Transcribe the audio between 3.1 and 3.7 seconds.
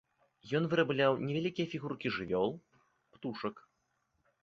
птушак.